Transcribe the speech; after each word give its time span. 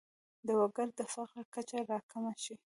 د 0.47 0.49
وګړو 0.59 0.91
د 0.97 0.99
فقر 1.13 1.39
کچه 1.53 1.77
راکمه 1.89 2.33
شي. 2.43 2.55